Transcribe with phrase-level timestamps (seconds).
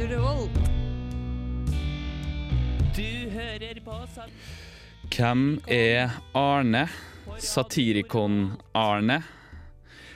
[0.00, 0.50] Radio Revolt.
[2.96, 4.30] Du hører på sat...
[5.12, 6.86] Hvem er Arne?
[7.36, 9.18] Satirikon-Arne?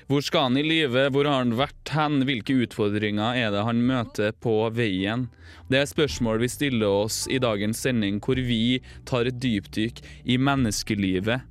[0.09, 1.11] Hvor skal han i livet?
[1.13, 2.25] Hvor har han vært hen?
[2.25, 5.27] Hvilke utfordringer er det han møter på veien?
[5.69, 10.41] Det er spørsmål vi stiller oss i dagens sending, hvor vi tar et dypdykk i
[10.41, 11.45] menneskelivet.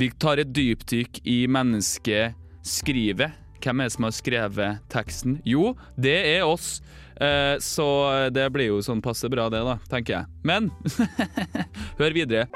[0.00, 3.36] Vi tar et dypdykk i menneskeskrivet.
[3.60, 5.38] Hvem er det som har skrevet teksten?
[5.44, 6.78] Jo, det er oss.
[7.20, 7.86] Eh, så
[8.32, 10.30] det blir jo sånn passe bra, det, da, tenker jeg.
[10.42, 10.70] Men
[12.00, 12.48] hør videre.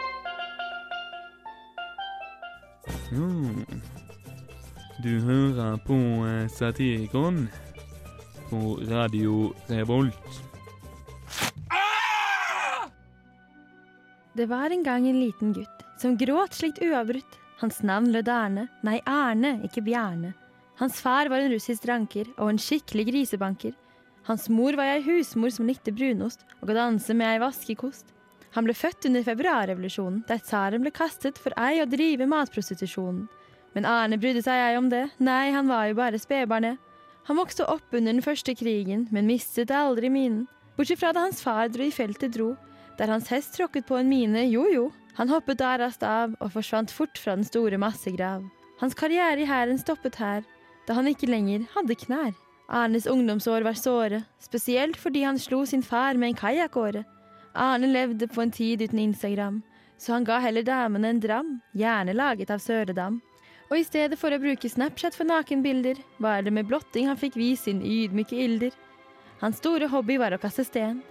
[3.12, 3.82] Mm.
[5.04, 7.44] Du hører på eh, Satirikon
[8.48, 10.40] på Radio Revolt.
[14.34, 17.40] Det var en gang en liten gutt som gråt slikt uavbrutt.
[17.60, 20.32] Hans navn lød Erne, Nei, Erne, ikke Bjarne.
[20.80, 23.74] Hans far var en russisk dranker og en skikkelig grisebanker.
[24.26, 28.10] Hans mor var ei husmor som likte brunost og å danse med ei vaskekost.
[28.54, 33.26] Han ble født under februarrevolusjonen, der tsaren ble kastet for ei å drive matprostitusjonen.
[33.74, 36.78] Men Arne brydde seg ei om det, nei, han var jo bare spedbarnet.
[37.26, 40.44] Han vokste opp under den første krigen, men mistet aldri minen.
[40.78, 42.52] Bortsett fra da hans far dro i feltet dro,
[42.98, 44.88] der hans hest tråkket på en mine, jo jo.
[45.18, 48.42] Han hoppet da raskt av og forsvant fort fra den store massegrav.
[48.80, 50.42] Hans karriere i hæren stoppet her,
[50.86, 52.32] da han ikke lenger hadde knær.
[52.68, 57.04] Arnes ungdomsår var såre, spesielt fordi han slo sin far med en kajakkåre.
[57.54, 59.62] Arne levde på en tid uten Instagram,
[59.98, 63.20] så han ga heller damene en dram, gjerne laget av Søredam.
[63.70, 67.36] Og i stedet for å bruke Snapchat for nakenbilder, var det med blotting han fikk
[67.40, 68.72] vist sin ydmyke ilder.
[69.40, 71.02] Hans store hobby var å kaste sten.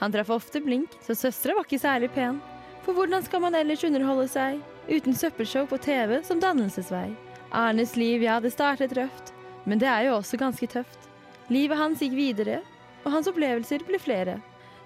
[0.00, 2.40] Han traff ofte blink, så søstera var ikke særlig pen.
[2.82, 7.12] For hvordan skal man ellers underholde seg uten søppelshow på TV som dannelsesvei?
[7.52, 9.32] Arnes liv, ja, det startet røft,
[9.68, 11.08] men det er jo også ganske tøft.
[11.52, 12.62] Livet hans gikk videre,
[13.04, 14.38] og hans opplevelser ble flere.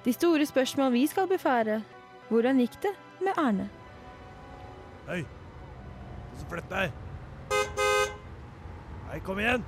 [0.04, 1.80] De store spørsmål vi skal befare.
[2.28, 3.68] Hvordan gikk det med Arne?
[5.06, 6.90] Hei, du som flytter deg.
[9.12, 9.64] Hei, kom igjen.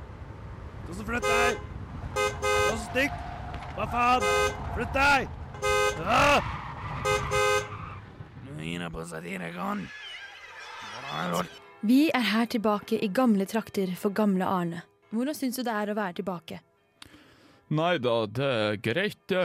[0.88, 1.62] Du som flytter deg.
[2.18, 3.24] Du som stikk.
[3.78, 4.26] Hva faen?
[4.74, 5.28] Flytt deg.
[6.02, 6.54] Ah!
[8.58, 9.86] er jeg på Satirikon.
[11.12, 11.57] Radio Revolt.
[11.80, 14.80] Vi er her tilbake i gamle trakter for gamle Arne.
[15.14, 16.58] Hvordan syns du det er å være tilbake?
[17.70, 19.44] Nei da, det er greit, det.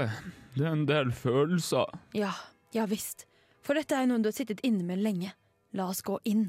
[0.55, 1.91] Det er en del følelser.
[2.17, 2.31] Ja,
[2.73, 3.27] ja visst.
[3.61, 5.35] For dette er noe du har sittet inne med lenge.
[5.77, 6.47] La oss gå inn.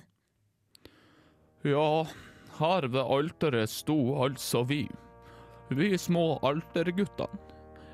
[1.68, 2.06] Ja,
[2.58, 4.86] her ved alteret sto altså vi.
[5.68, 7.40] Vi små alterguttene.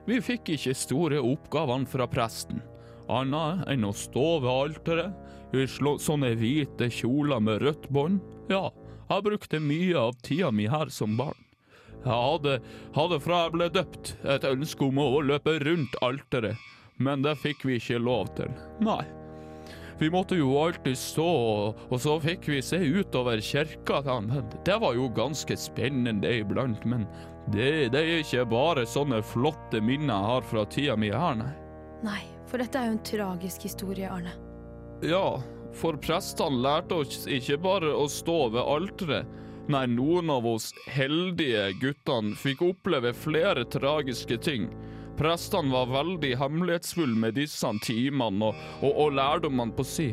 [0.06, 2.62] Vi fikk ikke store oppgavene fra presten,
[3.10, 8.20] annet enn å stå ved alteret i sånne hvite kjoler med rødt bånd.
[8.50, 8.70] Ja,
[9.10, 11.38] jeg brukte mye av tida mi her som barn.
[12.00, 12.58] Jeg hadde,
[12.96, 16.60] hadde fra jeg ble døpt et ønske om å løpe rundt alteret,
[16.96, 18.52] men det fikk vi ikke lov til.
[18.80, 19.02] Nei.
[20.00, 21.26] Vi måtte jo alltid stå,
[21.84, 24.00] og, så fikk vi se utover kirka.
[24.64, 27.04] Det var jo ganske spennende iblant, men
[27.52, 31.52] det, det er ikke bare sånne flotte minner jeg har fra tida mi her, nei.
[32.06, 34.32] Nei, for dette er jo en tragisk historie, Arne.
[35.02, 39.36] Ja, for prestene lærte oss ikke bare å stå ved alteret.
[39.70, 44.66] Nei, noen av oss heldige guttene fikk oppleve flere tragiske ting.
[45.16, 50.08] Prestene var veldig hemmelighetsfulle med disse timene og, og, og lærdommene på si.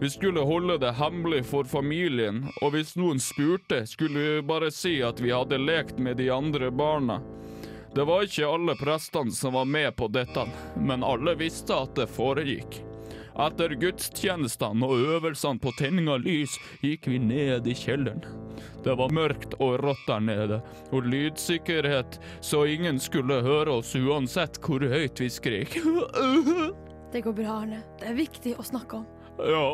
[0.00, 4.96] Vi skulle holde det hemmelig for familien, og hvis noen spurte, skulle vi bare si
[5.04, 7.20] at vi hadde lekt med de andre barna.
[7.94, 10.46] Det var ikke alle prestene som var med på dette,
[10.80, 12.80] men alle visste at det foregikk.
[13.40, 18.20] Etter gudstjenestene og øvelsene på tenning av lys gikk vi ned i kjelleren.
[18.84, 20.58] Det var mørkt og rått der nede,
[20.92, 25.78] og lydsikkerhet, så ingen skulle høre oss uansett hvor høyt vi skrek.
[27.12, 27.82] Det går bra, Arne.
[28.00, 29.08] Det er viktig å snakke om.
[29.42, 29.64] Ja,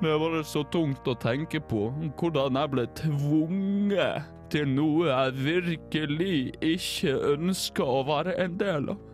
[0.00, 1.86] det bare så tungt å tenke på
[2.18, 9.07] hvordan jeg ble tvunget til noe jeg virkelig ikke ønska å være en del av.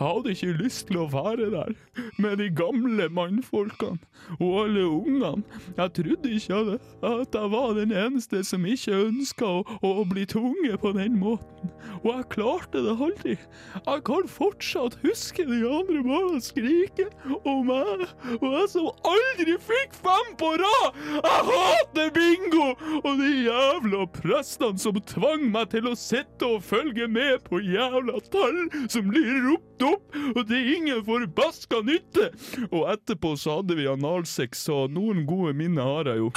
[0.00, 1.74] Jeg hadde ikke lyst til å være der
[2.16, 4.00] med de gamle mannfolkene
[4.38, 5.42] og alle ungene.
[5.76, 6.60] Jeg trodde ikke
[7.04, 11.68] at jeg var den eneste som ikke ønska å, å bli tvunget på den måten.
[12.00, 13.36] Og jeg klarte det aldri.
[13.76, 17.10] Jeg kan fortsatt huske de andre barna skrike
[17.44, 18.06] om meg,
[18.38, 21.00] og jeg som aldri fikk fem på rad!
[21.20, 22.70] Jeg hater bingo!
[23.02, 28.20] Og de jævla prestene som tvang meg til å sitte og følge med på jævla
[28.32, 32.30] tall som blir ropt opp, og det er ingen forbaska nytte!
[32.70, 36.30] Og etterpå så hadde vi analsex, så noen gode minner har jeg jo.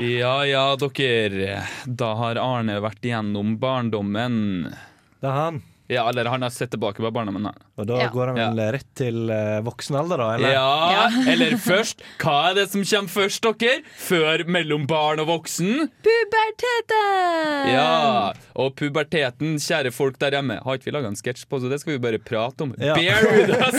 [0.00, 1.66] Ja ja, dere.
[1.84, 4.72] Da har Arne vært igjennom barndommen.
[5.20, 5.62] Det er han.
[5.92, 7.46] Ja, eller han har sett tilbake på barndommen.
[7.76, 8.08] Og da Ja.
[8.12, 10.28] går han vel rett til uh, voksen alder, da?
[10.38, 10.54] Eller?
[10.56, 13.82] Ja, eller først Hva er det som kommer først, dere?
[14.00, 15.88] Før mellom barn og voksen?
[16.06, 17.72] Puberteten!
[17.72, 21.70] Ja, og puberteten, kjære folk der hjemme Har ikke vi laga en sketsj på, så
[21.72, 22.74] det skal vi bare prate om.
[22.80, 22.96] Ja.
[22.96, 23.78] Bear with us!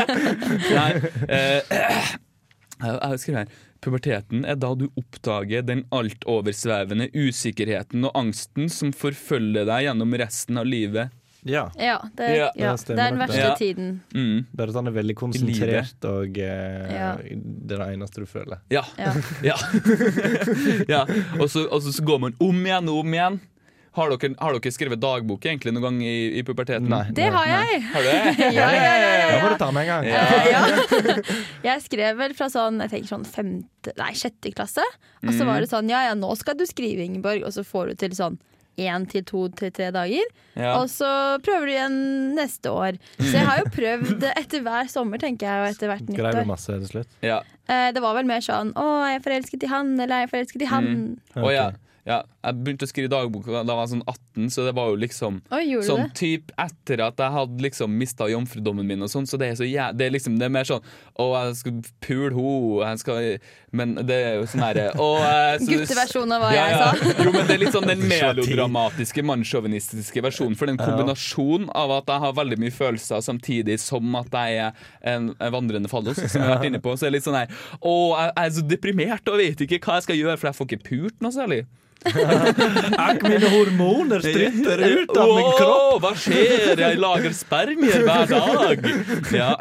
[0.78, 0.90] Nei,
[1.30, 1.74] uh,
[2.80, 9.64] jeg skriver her Puberteten er da du oppdager den altoversvevende usikkerheten og angsten som forfølger
[9.68, 11.14] deg gjennom resten av livet.
[11.48, 11.70] Ja.
[11.80, 12.50] Ja, det, Ja.
[12.54, 13.44] ja, Det stemmer det er den verste det.
[13.48, 13.54] Ja.
[13.56, 14.00] tiden.
[14.14, 14.46] Mm.
[14.52, 17.14] Bare at han er veldig konsentrert, og eh, Ja.
[17.16, 18.58] det er det eneste du føler.
[18.70, 18.82] Ja.
[18.98, 19.12] Ja.
[21.40, 23.40] Og, så, og så går man om igjen og om igjen.
[23.98, 26.86] Har dere, har dere skrevet dagbok egentlig noen gang i, i puberteten?
[26.92, 27.08] Nei.
[27.10, 27.80] Det har jeg!
[27.90, 28.34] Har du det?
[28.54, 30.04] Ja, ja, ja, ja, Da må du ta med en gang.
[30.06, 31.40] Ja.
[31.64, 34.84] Jeg skrev vel fra sånn Jeg tenker sånn femte, nei, sjette klasse.
[35.26, 37.42] Og så var det sånn ja ja, nå skal du skrive, Ingeborg.
[37.48, 38.38] Og så får du til sånn
[38.80, 40.26] én til to til tre dager.
[40.56, 40.72] Ja.
[40.80, 41.10] Og så
[41.44, 41.98] prøver du igjen
[42.36, 42.98] neste år.
[43.20, 46.40] Så jeg har jo prøvd etter hver sommer, tenker jeg, og etter hvert nyttår.
[46.48, 47.12] masse til slutt?
[47.24, 47.40] Ja.
[47.68, 50.32] Eh, Det var vel mer sånn å, er jeg forelsket i han, eller er jeg
[50.34, 50.90] forelsket i han?
[50.90, 51.06] Mm.
[51.36, 51.42] Okay.
[51.44, 51.52] Ok.
[51.54, 51.70] ja,
[52.08, 55.40] jeg begynte å skrive dagbok da jeg var sånn 18, så det var jo liksom
[55.52, 59.50] Oi, Sånn typ etter at jeg hadde liksom mista jomfrudommen min og sånn, så det
[59.50, 60.80] er så jæ det er liksom Det er mer sånn
[61.20, 63.28] Å, jeg skal pule ho, jeg skal
[63.76, 64.86] Men det er jo sånn herre
[65.60, 67.12] Gutteversjonen av hva ja, jeg sa.
[67.24, 70.56] Jo, men det er litt sånn den melodramatiske, mannssjåvinistiske versjonen.
[70.58, 74.86] For den kombinasjonen av at jeg har veldig mye følelser samtidig som at jeg er
[75.12, 77.38] en, en vandrende fallos, som jeg har vært inne på, så er det litt sånn
[77.38, 80.50] her Å, jeg, jeg er så deprimert og vet ikke hva jeg skal gjøre, for
[80.50, 81.62] jeg får ikke pult noe særlig.
[83.08, 85.98] Akk, mine hormoner stritter ut av min kropp!
[86.04, 86.80] Hva skjer?
[86.80, 88.88] Jeg lager spermier hver dag.
[89.36, 89.52] Ja.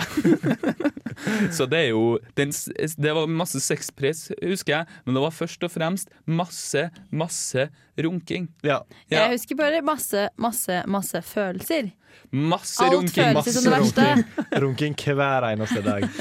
[1.56, 2.04] Så det er jo
[2.40, 2.54] den,
[2.96, 7.68] Det var masse sexpress, husker jeg, men det var først og fremst masse, masse
[8.06, 8.50] runking.
[8.64, 8.82] Ja.
[9.10, 9.26] Ja.
[9.28, 11.92] Jeg husker bare masse, masse, masse følelser.
[12.32, 13.34] Masse Alt runking.
[13.34, 14.06] Masse som det verste.
[14.12, 14.62] runking.
[14.64, 16.06] runking hver eneste dag.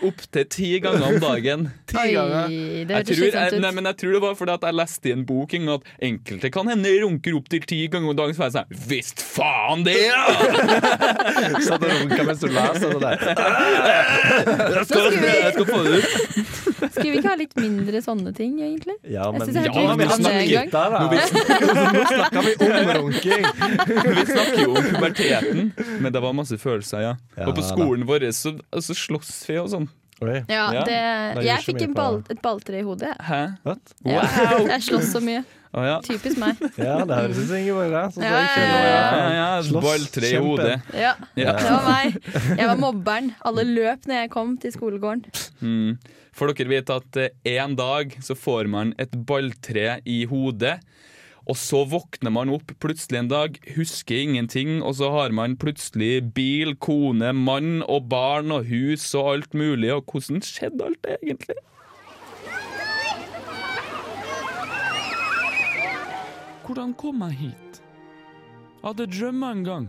[0.00, 1.64] Opptil ti ganger om dagen.
[1.90, 2.52] Ti Oi, ganger.
[2.88, 5.12] det Jeg tror, jeg, nei, men jeg tror det var fordi at jeg leste i
[5.12, 8.32] en bok en gang at enkelte kan hende runker opptil ti ganger om dagen.
[8.32, 10.22] Så var jeg sånn Visst faen det, ja!
[11.66, 13.26] Satt og runka mens du leser det der.
[14.78, 16.16] Jeg skal, jeg skal få det ut.
[16.80, 18.96] Skulle vi ikke ha litt mindre sånne ting, egentlig?
[19.04, 20.70] Ja, Jeg men synes jeg hørte ja, rykter vi det en snakker gang.
[20.72, 21.02] der, da.
[21.04, 23.46] Nå snakker vi om runking.
[24.16, 27.14] Vi snakker jo om puberteten, men det var masse følelser, ja.
[27.46, 29.88] Og på skolen vår så, så slåss vi og sånn.
[30.20, 30.98] Ja, det,
[31.46, 33.14] jeg fikk en ball, et balltre i hodet.
[33.24, 33.40] Hæ?
[33.64, 33.94] what?
[34.04, 34.66] Wow!
[34.68, 35.40] Jeg slåss så mye.
[35.70, 36.00] Oh, ja.
[36.02, 36.58] Typisk meg.
[36.82, 37.94] Ja, det høres ut som Ingeborg.
[38.16, 39.26] Sånn Ja, ja.
[39.36, 40.80] Ja, Balltre i hodet.
[40.92, 41.52] Ja, Ja.
[41.54, 42.16] det var meg.
[42.58, 43.30] Jeg var mobberen.
[43.46, 45.22] Alle løp når jeg kom til skolegården.
[45.62, 45.94] Mm.
[46.34, 47.30] For dere vet at eh,
[47.60, 50.80] en dag så får man et balltre i hodet.
[51.50, 56.20] Og så våkner man opp plutselig en dag, husker ingenting, og så har man plutselig
[56.36, 59.90] bil, kone, mann og barn og hus og alt mulig.
[59.90, 61.58] Og hvordan skjedde alt det egentlig?
[66.68, 67.82] Hvordan kom jeg hit?
[68.80, 69.88] Jeg hadde drømma en gang.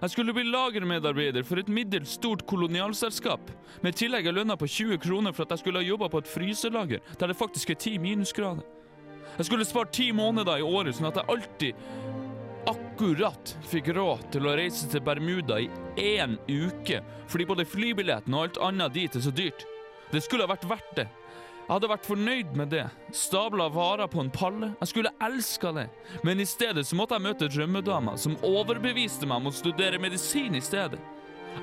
[0.00, 3.50] Jeg skulle bli lagermedarbeider for et middels stort kolonialselskap.
[3.82, 6.30] Med tillegg av lønna på 20 kroner for at jeg skulle ha jobba på et
[6.30, 8.62] fryselager der det faktisk er 10 minusgrader.
[9.38, 11.84] Jeg skulle spart ti måneder i året, sånn at jeg alltid
[12.70, 18.44] akkurat fikk råd til å reise til Bermuda i én uke, fordi både flybilletten og
[18.44, 19.64] alt annet dit er så dyrt.
[20.10, 21.08] Det skulle ha vært verdt det.
[21.70, 22.84] Jeg hadde vært fornøyd med det.
[23.14, 24.72] Stabla varer på en palle.
[24.80, 25.84] Jeg skulle elska det.
[26.26, 30.58] Men i stedet så måtte jeg møte drømmedama, som overbeviste meg om å studere medisin
[30.58, 30.98] i stedet.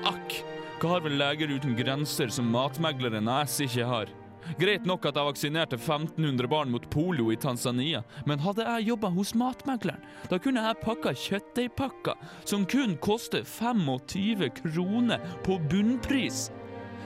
[0.08, 0.38] Akk,
[0.80, 4.14] hva har vel Leger uten grenser som matmegleren AS ikke har?
[4.58, 9.10] Greit nok at jeg vaksinerte 1500 barn mot polio i Tanzania, men hadde jeg jobba
[9.14, 16.48] hos matmegleren, da kunne jeg pakka kjøttdeigpakker som kun koster 25 kroner på bunnpris.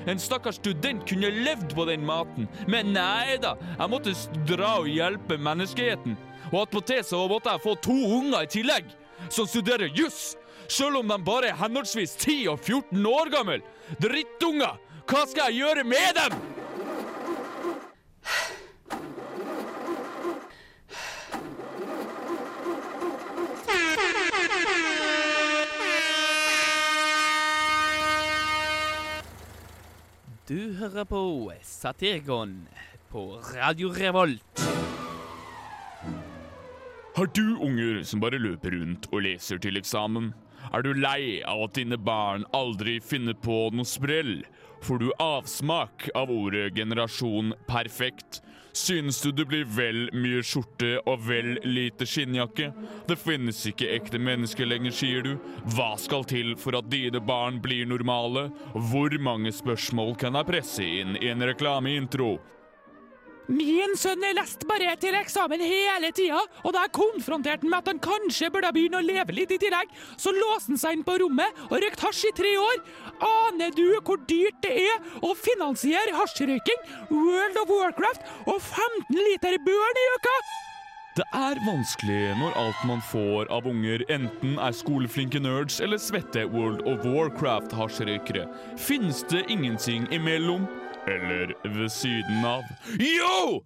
[0.07, 4.15] En stakkars student kunne levd på den maten, men nei da, jeg måtte
[4.49, 6.17] dra og hjelpe menneskeheten.
[6.51, 8.89] Og attpåtil så måtte jeg få to unger i tillegg,
[9.31, 10.35] som studerer juss,
[10.73, 13.63] sjøl om de bare er henholdsvis 10 og 14 år gammel.
[14.03, 14.81] Drittunger!
[15.07, 16.62] Hva skal jeg gjøre med dem?
[30.53, 31.19] Du hører på
[31.65, 32.67] Satirgon
[33.09, 34.61] på Radio Revolt.
[37.17, 40.27] Har du unger som bare løper rundt og leser til eksamen?
[40.69, 44.43] Er du lei av at dine barn aldri finner på noe sprell?
[44.85, 48.43] Får du avsmak av ordet generasjon perfekt?
[48.73, 52.71] Synes du det blir vel mye skjorte og vel lite skinnjakke?
[53.09, 55.35] Det finnes ikke ekte mennesker lenger, sier du.
[55.77, 58.49] Hva skal til for at dine barn blir normale?
[58.73, 62.39] Hvor mange spørsmål kan jeg presse inn i en reklameintro?
[63.51, 67.81] Min sønn er lest bare til eksamen hele tida, og da jeg konfronterte han med
[67.81, 71.07] at han kanskje burde begynne å leve litt i tillegg, så låste han seg inn
[71.07, 72.83] på rommet og røykte hasj i tre år.
[73.27, 79.59] Aner du hvor dyrt det er å finansiere hasjrøyking, World of Warcraft og 15 liter
[79.67, 80.37] børn i uka?
[81.13, 86.47] Det er vanskelig når alt man får av unger enten er skoleflinke nerds eller svette
[86.55, 88.47] World of Warcraft-hasjrøykere.
[88.81, 90.65] Finnes det ingenting imellom?
[91.07, 92.63] Eller ved siden av?
[92.99, 93.65] Jo!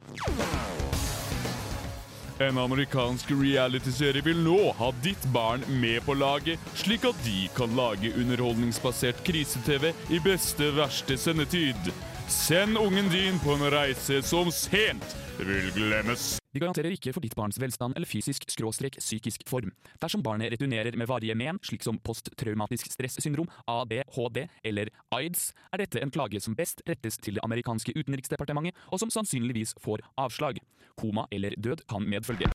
[2.40, 7.76] En amerikansk realityserie vil nå ha ditt barn med på laget, slik at de kan
[7.76, 11.93] lage underholdningsbasert krise-TV i beste verste sendetid.
[12.28, 16.38] Send ungen din på en reise som sent vil glemmes.
[16.50, 19.71] Vi garanterer ikke for ditt barns velstand eller fysisk skråstrek psykisk form.
[20.02, 26.02] Dersom barnet returnerer med varige men, slik som posttraumatisk stressyndrom, ADHD eller AIDS, er dette
[26.02, 30.59] en klage som best rettes til det amerikanske utenriksdepartementet, og som sannsynligvis får avslag.
[30.99, 32.50] Koma eller død kan medfølge.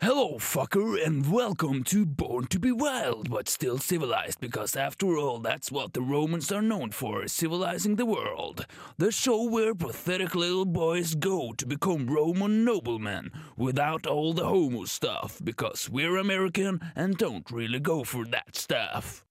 [0.00, 5.40] Hello, fucker, and welcome to Born to be Wild, but still civilized, because after all,
[5.40, 8.66] that's what the Romans are known for civilizing the world.
[8.98, 14.84] The show where pathetic little boys go to become Roman noblemen without all the homo
[14.84, 19.24] stuff, because we're American and don't really go for that stuff.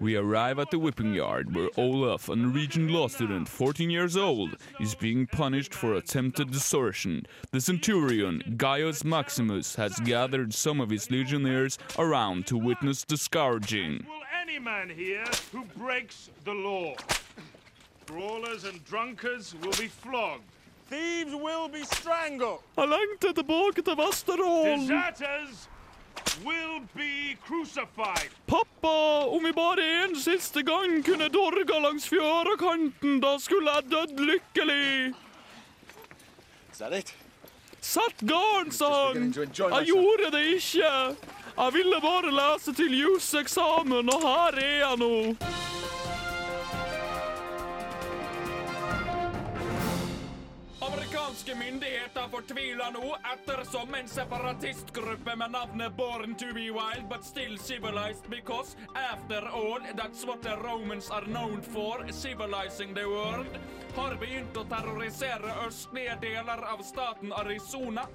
[0.00, 4.56] We arrive at the whipping yard where Olaf, a Norwegian law student, 14 years old,
[4.80, 7.26] is being punished for attempted desertion.
[7.52, 14.04] The centurion, Gaius Maximus, has gathered some of his legionnaires around to witness the scourging.
[14.08, 16.94] Will any man here who breaks the law?
[18.06, 20.42] Brawlers and drunkards will be flogged.
[20.90, 22.60] Thieves will be strangled.
[22.76, 24.80] Jeg lengter tilbake til Vesterålen!
[24.80, 25.73] Deserters will be crucified.
[28.46, 34.20] Pappa, om vi bare en siste gang kunne dorga langs fjørekanten, da skulle jeg dødd
[34.20, 35.14] lykkelig.
[36.72, 37.14] Is that it?
[37.80, 39.32] Sett garn, sa han.
[39.32, 40.92] Jeg gjorde det ikke.
[41.54, 45.12] Jeg ville bare lese til juseksamen, og her er jeg nå.
[51.58, 58.28] Myndigheter fortviler nå ettersom en separatistgruppe med navnet Born to be wild but still civilized
[58.30, 58.76] because
[59.12, 63.58] after all that's what the Romans are known for, civilizing the world,
[63.94, 68.06] har begynt å terrorisere østlige deler av staten Arizona.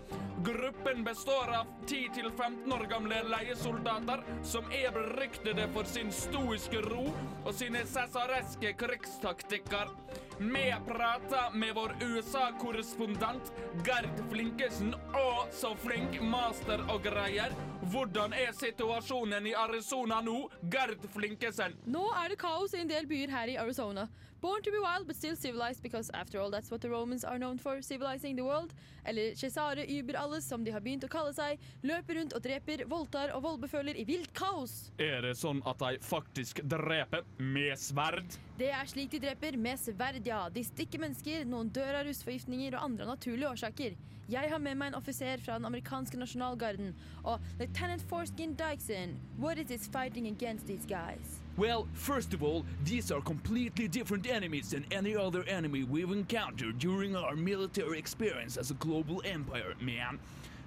[0.43, 7.05] Gruppen består av 10-15 år gamle leiesoldater som er beryktede for sin stoiske ro
[7.46, 9.96] og sine cesareske krigstaktikker.
[10.41, 13.51] Vi prater med vår USA-korrespondent
[13.86, 14.93] Gerd Flinkesen.
[14.96, 17.51] Å, så flink master og greier.
[17.91, 20.38] Hvordan er situasjonen i Arizona nå?
[20.72, 21.75] Gerd Flinkesen.
[21.91, 24.08] Nå er det kaos i en del byer her i Arizona.
[24.41, 27.38] Born to be wild, but still civilized, because after all that's what the Romans are
[27.38, 28.74] known for, civilizing the world.
[29.03, 31.60] Eller Cesare Uber alles, som de har begynt å kalle seg.
[31.84, 34.93] Løper rundt og dreper, voldtar og voldbeføler i vilt kaos.
[34.98, 38.39] Er det sånn at de faktisk dreper med sverd?
[38.60, 40.46] Det er slik de dreper, med sverd, ja.
[40.48, 44.00] De stikker mennesker, noen dør av rusforgiftninger og andre av naturlige årsaker.
[44.29, 49.17] Jeg har med meg en offiser fra den amerikanske nasjonalgarden, og Lieutenant Forskin Dykson.
[49.41, 51.41] What is this fighting against these guys?
[51.60, 56.80] Well, first of all, these are completely different enemies than any other enemy we've encountered
[56.80, 60.20] during our military experience as a global empire, man.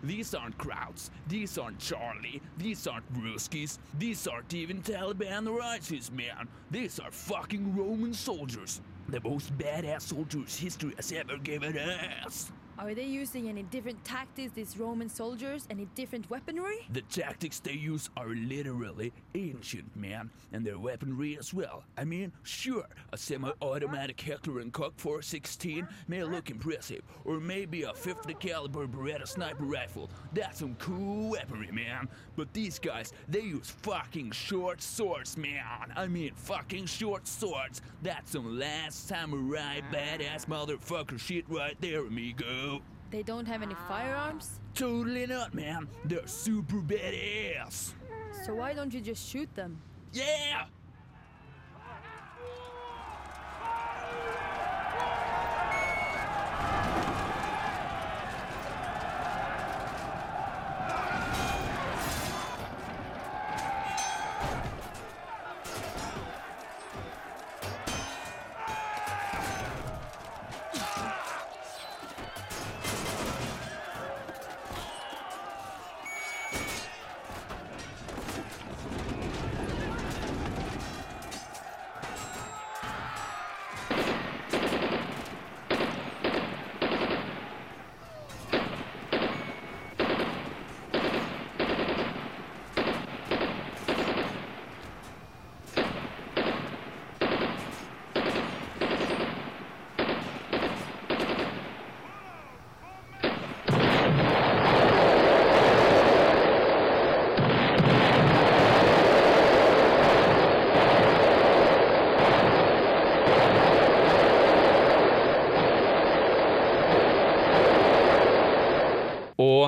[0.03, 6.13] These aren't Krauts, these aren't Charlie, these aren't Ruskies, these aren't even Taliban or ISIS,
[6.13, 6.47] man.
[6.71, 8.83] These are fucking Roman soldiers.
[9.09, 12.53] The most badass soldiers history has ever given us.
[12.79, 15.67] Are they using any different tactics, these Roman soldiers?
[15.71, 16.79] Any different weaponry?
[16.91, 21.85] The tactics they use are literally ancient, man, and their weaponry as well.
[21.99, 27.93] I mean, sure, a semi-automatic Heckler and Koch 416 may look impressive, or maybe a
[27.93, 30.09] 50 caliber Beretta sniper rifle.
[30.33, 32.09] That's some cool weaponry, man.
[32.37, 35.93] But these guys, they use fucking short swords, man.
[35.95, 37.83] I mean, fucking short swords.
[38.03, 42.62] That's some last samurai badass motherfucker shit right there, amigo.
[43.11, 44.61] They don't have any firearms?
[44.75, 45.89] Totally not, man.
[46.05, 47.93] They're super badass.
[48.45, 49.81] So why don't you just shoot them?
[50.13, 50.65] Yeah!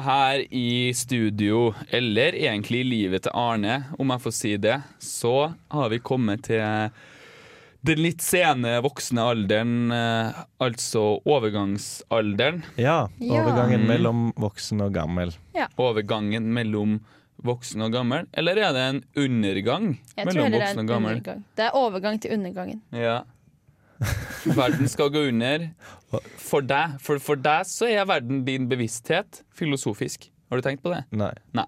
[0.05, 5.53] Her i studio, eller egentlig i livet til Arne, om jeg får si det, så
[5.75, 6.93] har vi kommet til
[7.85, 12.63] den litt sene voksne alderen, eh, altså overgangsalderen.
[12.81, 13.09] Ja.
[13.19, 13.43] Ja.
[13.43, 13.89] Overgangen ja.
[13.93, 15.35] mellom voksen og gammel.
[15.77, 16.99] Overgangen mellom
[17.45, 18.25] voksen og gammel.
[18.33, 21.19] Eller er det en undergang Jeg tror mellom heller det er voksen en og gammel?
[21.19, 21.45] undergang.
[21.57, 22.83] Det er overgang til undergangen.
[22.97, 23.19] Ja.
[24.59, 25.69] Verden skal gå under.
[26.39, 30.31] For deg, for, for deg så er verden din bevissthet filosofisk.
[30.51, 31.05] Har du tenkt på det?
[31.17, 31.67] Nei.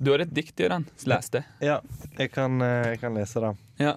[0.00, 0.86] Du har et dikt, Gøran.
[1.08, 1.42] Les det.
[1.60, 1.80] Ja,
[2.16, 3.50] jeg kan, eh, jeg kan lese det.
[3.82, 3.94] Ja.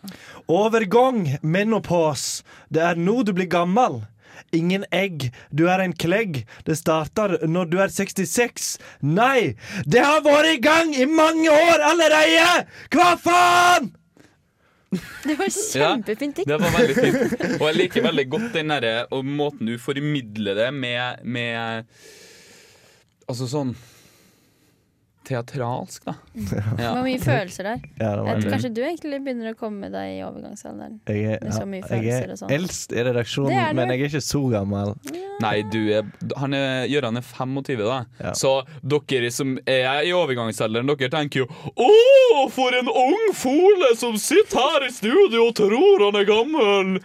[0.52, 2.44] Overgang, menopause.
[2.68, 4.02] Det er nå du blir gammel.
[4.52, 6.44] Ingen egg, du er en klegg.
[6.68, 8.78] Det starter når du er 66.
[9.02, 9.56] Nei,
[9.88, 12.66] det har vært i gang i mange år allerede!
[12.92, 13.94] Hva faen?!
[15.28, 16.50] Det var kjempefint dikt.
[16.50, 17.48] Det var veldig fint.
[17.60, 21.88] Og jeg liker veldig godt den derre og måten du formidler det med, med
[23.24, 23.72] Altså sånn
[25.24, 26.14] teatralsk, da.
[26.34, 26.94] Det Ja.
[26.96, 27.80] var mye følelser der.
[28.00, 31.00] Ja, Jeg tror kanskje du egentlig begynner å komme deg i overgangsalderen.
[31.08, 32.52] Jeg er, med så mye jeg følelser er og sånn.
[32.58, 34.96] eldst i redaksjonen, Det men jeg er ikke så gammel.
[35.42, 36.04] Nei, du er
[36.38, 38.06] Han er Gøran er 25, da.
[38.22, 38.32] Ja.
[38.34, 44.16] Så dere som er i overgangsalderen, dere tenker jo Å, for en ung fole som
[44.18, 47.00] sitter her i studio og tror han er gammel!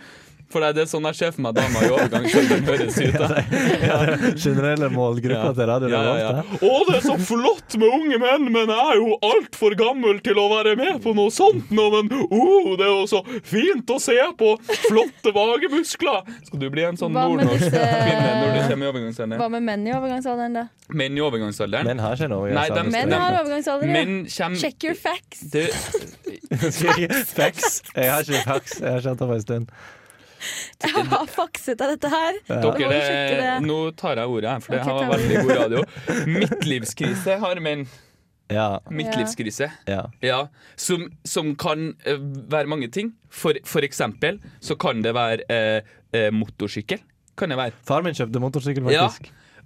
[0.48, 3.18] For det er sånn jeg ser for meg damer i overgangsalderen høres ut.
[3.20, 4.32] Da.
[4.32, 6.44] Generelle målgruppa til Radio Ja, ja, ja.
[6.56, 10.40] Å, det er så flott med unge menn, men jeg er jo altfor gammel til
[10.40, 11.88] å være med på noe sånt nå.
[11.92, 14.54] Men oh, det er jo så fint å se på
[14.86, 16.24] flotte vagemuskler.
[16.48, 19.42] Skal du bli en sånn nordnorsk disse- kvinne når du kommer i overgangsalderen?
[19.42, 20.66] Hva med menn i overgangsalderen, da?
[20.96, 21.90] Menn i overgangsalderen?
[21.92, 23.98] Menn har ikke noe Nei, de, Menn har overgangsalder, ja.
[23.98, 24.56] Menn kjem...
[24.56, 25.44] Check your facts.
[25.52, 25.68] det,
[27.38, 27.82] Facts.
[27.94, 28.80] Jeg har ikke facts.
[28.80, 29.72] Jeg har ikke hatt det på en stund.
[30.84, 32.36] Jeg har fakset av dette her.
[32.48, 32.58] Ja.
[32.78, 32.98] Dere,
[33.32, 35.82] det, nå tar jeg ordet for det okay, har veldig god radio.
[36.38, 37.86] Midtlivskrise har menn.
[38.48, 38.80] Ja.
[38.90, 39.70] Midtlivskrise.
[39.84, 40.04] ja.
[40.24, 43.12] Ja, som, som kan eh, være mange ting.
[43.28, 45.82] For, for eksempel så kan det være eh,
[46.16, 47.02] eh, motorsykkel.
[47.38, 47.76] Kan det være.
[47.86, 49.10] Far min kjøpte motorsykkel, Ja.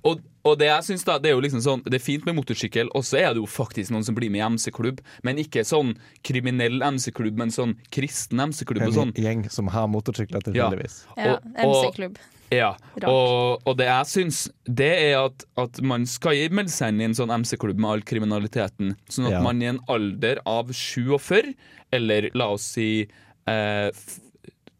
[0.04, 2.34] Og, og det jeg synes da, det er jo liksom sånn Det er fint med
[2.34, 4.98] motorsykkel, og så er det jo faktisk noen som blir med i MC-klubb.
[5.22, 5.94] Men ikke sånn
[6.26, 9.12] kriminell MC-klubb, men sånn kristen MC-klubb og En sånn.
[9.14, 10.68] gjeng som har motorsykler, Ja.
[10.70, 11.04] tilfeldigvis.
[11.16, 12.16] Ja, Og- og- MC-klubb.
[12.52, 12.74] Ja,
[13.08, 17.04] og, og det jeg syns, det er at, at man skal melde seg inn i
[17.04, 18.96] en sånn MC-klubb med all kriminaliteten.
[19.08, 19.40] Sånn at Ja.
[19.42, 21.54] man i en alder av 47,
[21.92, 23.06] eller la oss si
[23.46, 24.20] eh, f-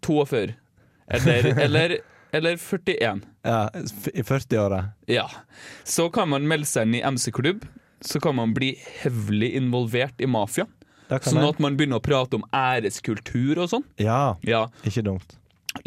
[0.03, 0.55] 42,
[1.09, 1.99] eller, eller,
[2.33, 3.71] eller 41, Ja,
[4.15, 4.85] I 40-åra.
[5.07, 5.29] ja,
[5.85, 7.65] så kan man melde seg inn i MC-klubb.
[8.03, 10.65] Så kan man bli hevlig involvert i mafia.
[11.23, 13.85] Sånn at man begynner å prate om æreskultur og sånn.
[14.01, 15.37] Ja, Ja, ikke dumt.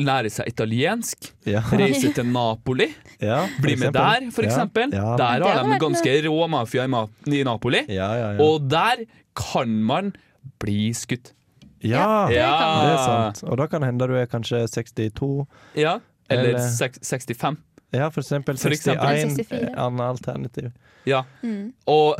[0.01, 1.27] Lære seg italiensk.
[1.45, 1.59] Ja.
[1.81, 2.87] Reise til Napoli.
[3.21, 4.93] ja Bli med der, for Ja, eksempel.
[4.95, 7.83] Ja, Der har de ganske rå mafia i, ma i Napoli.
[7.89, 8.31] ja, ja.
[8.33, 8.41] ja.
[8.41, 9.03] Og der
[9.35, 10.13] kan man
[10.61, 11.33] bli skutt.
[11.81, 12.49] ja, det Ja.
[12.57, 13.43] kan er sant.
[13.51, 15.45] Og da kan det hende du er kanskje 62.
[15.75, 15.99] Ja.
[16.29, 17.57] Eller, Eller- seks- 65.
[17.93, 18.73] Ja, for eksempel 61.
[18.73, 19.75] eksempel 64.
[19.77, 20.71] Annet alternativ.
[21.05, 21.23] Ja.
[21.43, 21.73] Mm.
[21.87, 22.15] Og,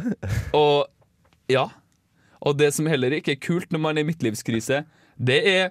[0.53, 0.85] og
[1.49, 1.67] Ja.
[2.45, 4.83] Og det som heller ikke er kult når man er i midtlivskrise,
[5.17, 5.69] det er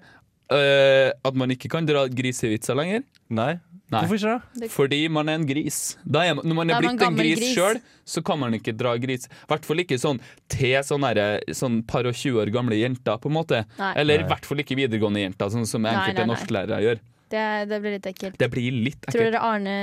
[0.53, 3.05] øh, at man ikke kan dra grisevitser lenger.
[3.31, 3.55] Nei.
[3.93, 4.01] Nei.
[4.09, 4.71] Hvorfor ikke det?
[4.73, 5.97] Fordi man er en gris.
[6.05, 7.55] Da er man, når man er, er blitt man en gris, gris.
[7.55, 9.27] sjøl, så kan man ikke dra gris.
[9.29, 10.21] I hvert fall ikke sånn
[10.51, 13.65] til sånne, der, sånn par og 20 år gamle jenter, på en måte.
[13.79, 13.93] Nei.
[14.03, 17.03] Eller i hvert fall ikke videregående jenter, sånn som enkelte norsklærere gjør.
[17.35, 18.39] Det, det blir litt ekkelt.
[18.41, 19.15] Det blir litt ekkelt.
[19.17, 19.77] Tror dere Arne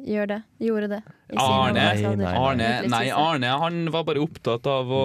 [0.00, 0.38] gjør det?
[0.64, 1.02] Gjorde det?
[1.36, 1.74] Arne.
[1.76, 5.02] Nei, nei, Arne, nei, Arne han var bare opptatt av å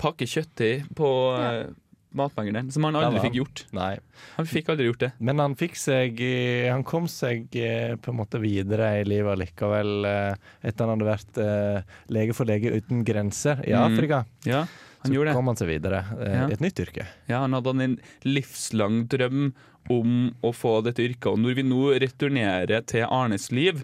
[0.00, 1.52] pakke kjøttdeig på Ja.
[1.70, 1.78] uh,
[2.10, 3.60] matmengden, som han aldri fikk gjort.
[3.76, 3.92] Nei.
[4.34, 5.12] Han fikk aldri gjort det.
[5.22, 9.38] Men han fikk seg eh, Han kom seg eh, på en måte videre i livet
[9.38, 10.34] likevel, eh,
[10.66, 13.84] etter han hadde vært eh, lege for Lege uten grenser i Mm.
[13.94, 14.24] Afrika.
[14.44, 14.64] Ja,
[15.02, 16.46] han så kom han seg videre eh, Ja.
[16.48, 17.06] i et nytt yrke.
[17.30, 19.52] Ja, han hadde en livslang drøm
[19.90, 21.30] om å få dette yrket.
[21.32, 23.80] Og når vi nå returnerer til Arnes liv,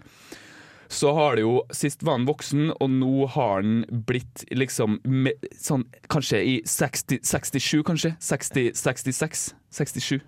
[0.87, 5.33] så har det jo Sist var han voksen, og nå har han blitt liksom med,
[5.59, 8.13] sånn Kanskje i 60, 67, kanskje?
[8.23, 9.47] 60, 66?
[9.81, 10.21] 67?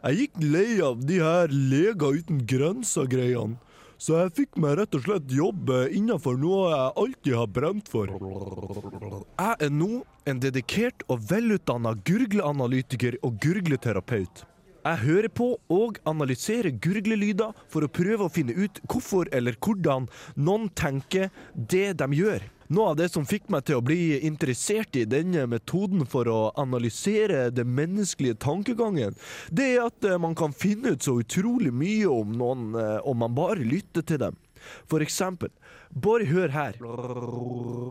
[0.00, 3.58] Jeg gikk lei av de her Leger uten grenser-greiene.
[4.00, 7.90] Så jeg fikk meg rett og slett jobb eh, innenfor noe jeg alltid har brent
[7.92, 8.08] for.
[8.08, 9.90] Jeg er nå
[10.30, 14.46] en dedikert og velutdanna gurgleanalytiker og gurgleterapeut.
[14.80, 20.08] Jeg hører på og analyserer gurglelyder for å prøve å finne ut hvorfor eller hvordan
[20.40, 22.48] noen tenker det de gjør.
[22.70, 26.38] Noe av det som fikk meg til å bli interessert i denne metoden for å
[26.60, 29.16] analysere den menneskelige tankegangen,
[29.50, 33.18] det er at eh, man kan finne ut så utrolig mye om noen eh, om
[33.24, 34.38] man bare lytter til dem.
[34.86, 35.50] For eksempel,
[35.90, 36.78] bare hør her.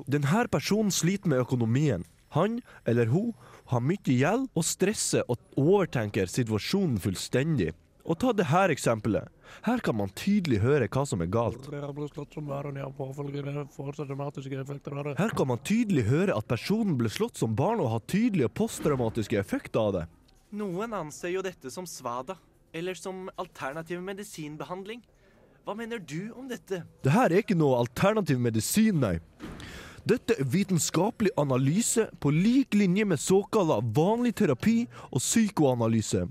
[0.07, 2.07] Denne personen sliter med økonomien.
[2.37, 3.33] Han eller hun
[3.73, 7.73] har mye gjeld og stresser og overtenker situasjonen fullstendig.
[8.09, 9.29] Og ta det her eksempelet.
[9.65, 11.67] Her kan man tydelig høre hva som er galt.
[15.19, 19.37] Her kan man tydelig høre at personen ble slått som barn og har tydelige posttraumatiske
[19.37, 20.05] effekter av det.
[20.57, 22.39] Noen anser jo dette som svada,
[22.73, 25.03] eller som alternativ medisinbehandling.
[25.65, 26.81] Hva mener du om dette?
[27.05, 29.19] Det her er ikke noe alternativ medisin, nei.
[30.07, 36.25] Dette er vitenskapelig analyse på lik linje med såkalla vanlig terapi og psykoanalyse.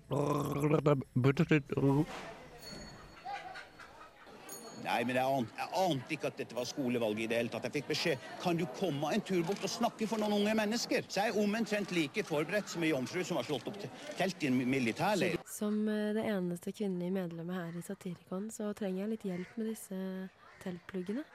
[4.88, 7.66] Nei, men jeg ante, jeg ante ikke at dette var skolevalget i det hele tatt.
[7.68, 11.04] Jeg fikk beskjed kan du komme en tur bort og snakke for noen unge mennesker.
[11.09, 13.76] Så jeg er omtrent like forberedt som ei jomfru som har slått opp
[14.16, 15.37] telt i en militærleir.
[15.59, 19.70] Som eh, det eneste kvinnelige medlemmet her i Satirikon, så trenger jeg litt hjelp med
[19.74, 20.00] disse
[20.64, 21.26] teltpluggene.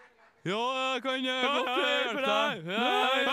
[0.44, 0.60] Ja,
[0.94, 2.66] jeg kan godt hjelpe deg!
[2.68, 3.28] Jeg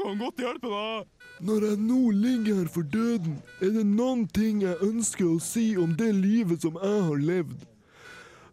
[0.00, 1.06] kan godt hjelpe deg!
[1.46, 5.76] Når jeg nå ligger her for døden, er det noen ting jeg ønsker å si
[5.78, 7.62] om det livet som jeg har levd.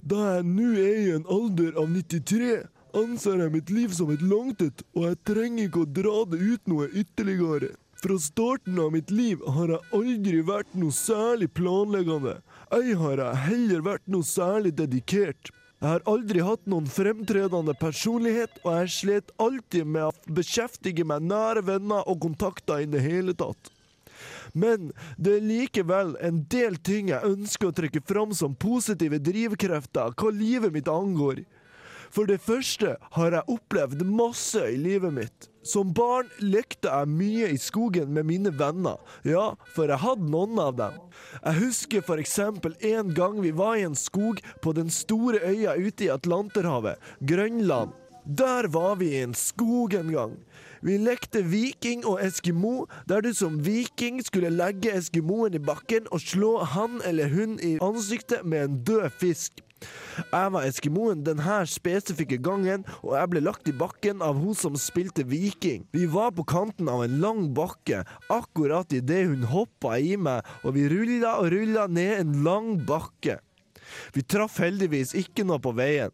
[0.05, 2.53] Da jeg nå er i en alder av 93,
[2.93, 6.69] anser jeg mitt liv som et langtet, og jeg trenger ikke å dra det ut
[6.69, 7.73] noe ytterligere.
[8.05, 12.43] Fra starten av mitt liv har jeg aldri vært noe særlig planleggende.
[12.73, 15.51] Ei har jeg heller vært noe særlig dedikert.
[15.83, 21.27] Jeg har aldri hatt noen fremtredende personlighet, og jeg slet alltid med å beskjeftige meg
[21.27, 23.69] nære venner og kontakter i det hele tatt.
[24.57, 24.89] Men
[25.21, 30.33] det er likevel en del ting jeg ønsker å trekke fram som positive drivkrefter hva
[30.33, 31.43] livet mitt angår.
[32.13, 35.52] For det første har jeg opplevd masse i livet mitt.
[35.63, 38.99] Som barn lekte jeg mye i skogen med mine venner.
[39.23, 40.97] Ja, for jeg hadde noen av dem.
[41.39, 46.07] Jeg husker eksempel en gang vi var i en skog på den store øya ute
[46.07, 47.95] i Atlanterhavet, Grønland.
[48.23, 50.35] Der var vi i en skog en gang.
[50.83, 56.23] Vi lekte viking og eskimo, der du som viking skulle legge eskimoen i bakken og
[56.23, 59.63] slå han eller hun i ansiktet med en død fisk.
[60.19, 64.77] Jeg var eskimoen denne spesifikke gangen, og jeg ble lagt i bakken av hun som
[64.79, 65.87] spilte viking.
[65.93, 70.77] Vi var på kanten av en lang bakke, akkurat idet hun hoppa i meg, og
[70.77, 73.39] vi rulla og rulla ned en lang bakke.
[74.13, 76.13] Vi traff heldigvis ikke noe på veien.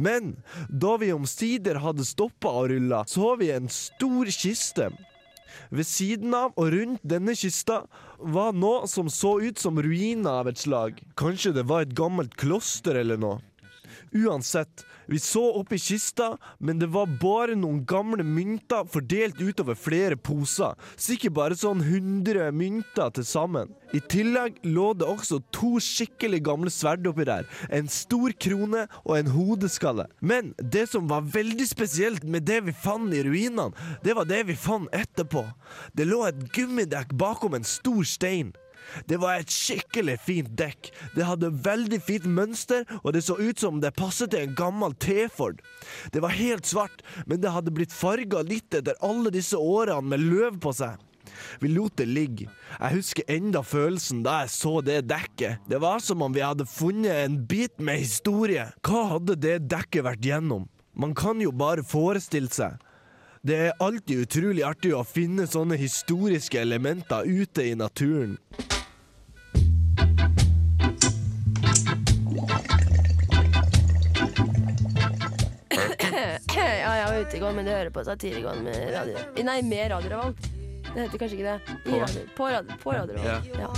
[0.00, 0.34] Men
[0.68, 4.90] da vi omsider hadde stoppa og rulla, så vi en stor kiste.
[5.70, 7.82] Ved siden av og rundt denne kista
[8.18, 11.00] var noe som så ut som ruiner av et slag.
[11.20, 13.40] Kanskje det var et gammelt kloster eller noe.
[14.10, 20.16] Uansett, vi så oppi kista, men det var bare noen gamle mynter fordelt utover flere
[20.18, 20.74] poser.
[20.98, 23.70] Sikkert bare sånn 100 mynter til sammen.
[23.94, 27.46] I tillegg lå det også to skikkelig gamle sverd oppi der.
[27.70, 30.08] En stor krone og en hodeskalle.
[30.18, 33.70] Men det som var veldig spesielt med det vi fant i ruinene,
[34.02, 35.44] det var det vi fant etterpå.
[35.94, 38.50] Det lå et gummidekk bakom en stor stein.
[39.08, 40.90] Det var et skikkelig fint dekk.
[41.16, 44.96] Det hadde veldig fint mønster, og det så ut som det passet til en gammel
[45.00, 45.60] T-Ford.
[46.12, 50.26] Det var helt svart, men det hadde blitt farga litt etter alle disse årene med
[50.26, 50.98] løv på seg.
[51.60, 52.48] Vi lot det ligge.
[52.78, 55.62] Jeg husker enda følelsen da jeg så det dekket.
[55.70, 58.68] Det var som om vi hadde funnet en bit med historie.
[58.86, 60.68] Hva hadde det dekket vært gjennom?
[60.94, 62.80] Man kan jo bare forestille seg.
[63.46, 68.36] Det er alltid utrolig artig å finne sånne historiske elementer ute i naturen.
[77.20, 79.18] Var ute i går, men de hører på Satirikon med radio...
[79.44, 80.48] Nei, med Radio Revolt.
[80.90, 81.60] Det heter kanskje ikke det.
[81.68, 81.98] I På?
[82.00, 83.46] radio, på radio, på radio Revolt.
[83.60, 83.68] Ja.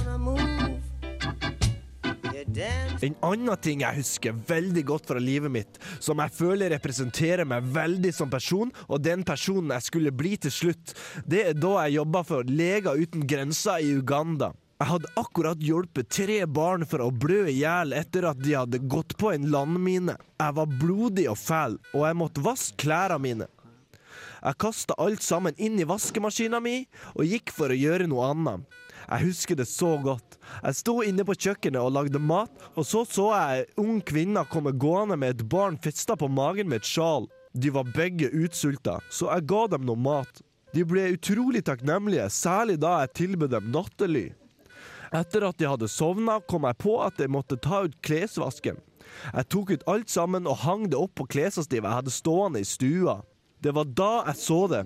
[3.02, 7.66] En annen ting jeg husker veldig godt fra livet mitt, som jeg føler representerer meg
[7.74, 10.94] veldig som person, og den personen jeg skulle bli til slutt,
[11.26, 14.52] det er da jeg jobba for Leger uten grenser i Uganda.
[14.82, 18.80] Jeg hadde akkurat hjulpet tre barn for å blø i hjel etter at de hadde
[18.90, 20.16] gått på en landmine.
[20.42, 23.46] Jeg var blodig og fæl, og jeg måtte vaske klærne mine.
[24.40, 26.80] Jeg kasta alt sammen inn i vaskemaskina mi
[27.12, 28.66] og gikk for å gjøre noe annet.
[29.04, 30.34] Jeg husker det så godt.
[30.64, 34.42] Jeg sto inne på kjøkkenet og lagde mat, og så så jeg ei ung kvinne
[34.50, 37.30] komme gående med et barn festa på magen med et sjal.
[37.54, 40.42] De var begge utsulta, så jeg ga dem noe mat.
[40.74, 44.30] De ble utrolig takknemlige, særlig da jeg tilbød dem nattely.
[45.12, 48.80] Etter at jeg hadde sovna, kom jeg på at jeg måtte ta ut klesvasken.
[49.32, 52.68] Jeg tok ut alt sammen og hang det opp på klesstativet jeg hadde stående i
[52.68, 53.20] stua.
[53.62, 54.80] Det var da jeg så det.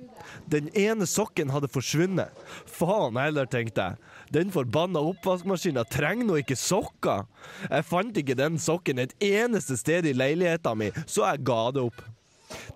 [0.53, 2.35] Den ene sokken hadde forsvunnet.
[2.69, 4.11] Faen heller, tenkte jeg.
[4.35, 7.25] Den forbanna oppvaskmaskina trenger nå ikke sokker.
[7.71, 11.87] Jeg fant ikke den sokken et eneste sted i leiligheta mi, så jeg ga det
[11.89, 12.05] opp.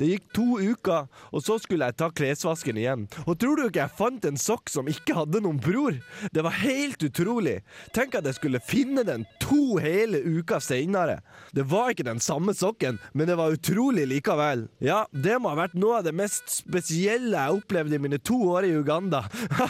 [0.00, 3.06] Det gikk to uker, og så skulle jeg ta klesvasken igjen.
[3.26, 5.98] Og tror du ikke jeg fant en sokk som ikke hadde noen bror?
[6.34, 7.60] Det var helt utrolig.
[7.96, 11.20] Tenk at jeg skulle finne den to hele uker seinere.
[11.56, 14.66] Det var ikke den samme sokken, men det var utrolig likevel.
[14.82, 18.38] Ja, det må ha vært noe av det mest spesielle jeg opplevde i mine to
[18.54, 19.24] år i Uganda.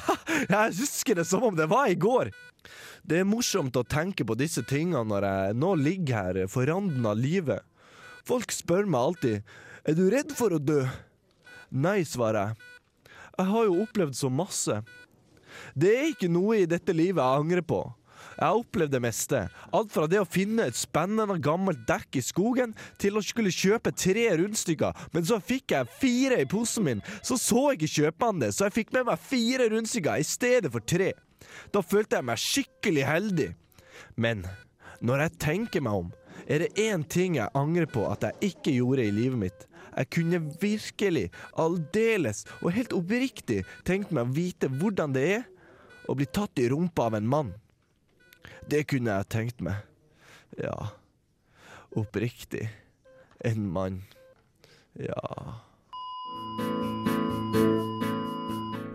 [0.55, 2.33] jeg husker det som om det var i går.
[3.03, 7.07] Det er morsomt å tenke på disse tingene når jeg nå ligger her for randen
[7.09, 7.65] av livet.
[8.29, 9.57] Folk spør meg alltid
[9.91, 10.83] er du redd for å dø?
[11.71, 13.13] Nei, svarer jeg.
[13.41, 14.77] Jeg har jo opplevd så masse.
[15.75, 17.81] Det er ikke noe i dette livet jeg angrer på.
[18.37, 19.41] Jeg har opplevd det meste.
[19.77, 23.93] Alt fra det å finne et spennende gammelt dekk i skogen, til å skulle kjøpe
[23.97, 27.03] tre rundstykker, men så fikk jeg fire i posen min.
[27.27, 30.73] Så så jeg ikke kjøpmannen det, så jeg fikk med meg fire rundstykker i stedet
[30.73, 31.13] for tre.
[31.75, 33.51] Da følte jeg meg skikkelig heldig.
[34.21, 34.47] Men
[35.05, 36.15] når jeg tenker meg om,
[36.47, 39.67] er det én ting jeg angrer på at jeg ikke gjorde i livet mitt.
[40.01, 41.27] Jeg kunne virkelig,
[41.61, 45.43] aldeles og helt oppriktig tenkt meg å vite hvordan det er
[46.09, 47.51] å bli tatt i rumpa av en mann.
[48.71, 49.83] Det kunne jeg tenkt meg.
[50.57, 50.95] Ja,
[51.97, 52.71] oppriktig.
[53.45, 54.01] En mann.
[54.97, 55.61] Ja.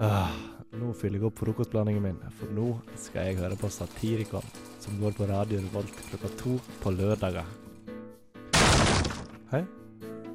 [0.01, 0.33] Ah,
[0.75, 2.67] nå fyller jeg opp frokostblandingen min, for nå
[2.99, 4.49] skal jeg høre på Satirikon,
[4.83, 7.47] som går på Radio Revolt klokka to på lørdager.
[9.53, 9.63] Hei?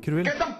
[0.00, 0.59] Hva du vil